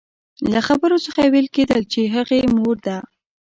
[0.53, 2.97] له خبرو څخه يې ويل کېدل چې هغې مور ده.